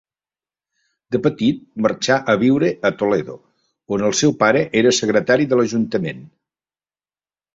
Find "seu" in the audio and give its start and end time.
4.21-4.35